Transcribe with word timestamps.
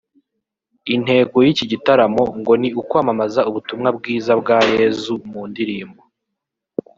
Intego 0.95 1.37
y’iki 1.45 1.65
gitaramo 1.71 2.23
ngo 2.39 2.53
ni 2.61 2.69
ukwamamaza 2.81 3.41
ubutumwa 3.49 3.89
bwiza 3.97 4.31
bwa 4.41 4.57
Yezu 4.73 5.13
mu 5.29 5.41
ndirimbo 5.49 6.01